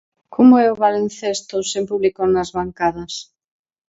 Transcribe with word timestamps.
Como 0.35 0.53
é 0.63 0.67
o 0.73 0.79
baloncesto 0.83 1.55
sen 1.71 1.83
público 1.91 2.21
nas 2.33 2.49
bancadas? 2.57 3.13